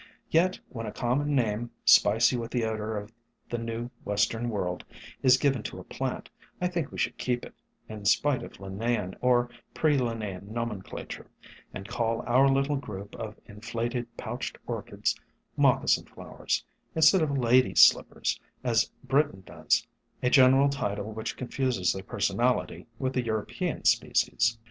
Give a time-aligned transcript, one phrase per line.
[0.31, 3.13] Yet when a common name, spicy with the odor of
[3.51, 4.83] the new western world,
[5.21, 6.27] is given to a plant,
[6.59, 7.53] I think we should keep it,
[7.87, 11.27] in spite of Lin naean or pre Linnaean nomenclature,
[11.71, 15.15] and call our little group of inflated pouched Orchids,
[15.55, 16.65] Moccasin Flowers,
[16.95, 19.85] instead of Ladies' Slippers, as Britton does,
[20.23, 24.57] a general title which confuses their person ality with the European species.